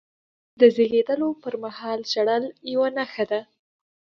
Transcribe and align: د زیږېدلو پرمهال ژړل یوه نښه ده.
د 0.59 0.61
زیږېدلو 0.75 1.27
پرمهال 1.43 1.99
ژړل 2.11 2.43
یوه 2.73 2.89
نښه 2.97 3.25
ده. 3.31 3.41